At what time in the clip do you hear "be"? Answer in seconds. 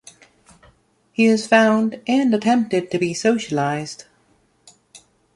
2.97-3.13